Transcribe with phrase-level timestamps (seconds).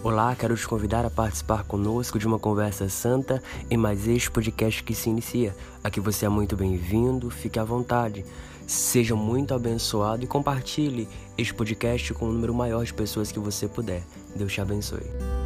[0.00, 4.84] Olá, quero te convidar a participar conosco de uma conversa santa em mais este podcast
[4.84, 5.54] que se inicia.
[5.82, 8.24] Aqui você é muito bem-vindo, fique à vontade.
[8.64, 13.66] Seja muito abençoado e compartilhe este podcast com o número maior de pessoas que você
[13.66, 14.04] puder.
[14.36, 15.37] Deus te abençoe.